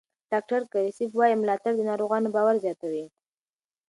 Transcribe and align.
ډاکټر 0.31 0.61
کریسپ 0.73 1.11
وایي 1.15 1.35
ملاتړ 1.41 1.71
د 1.77 1.81
ناروغانو 1.89 2.33
باور 2.35 2.55
زیاتوي. 2.65 3.05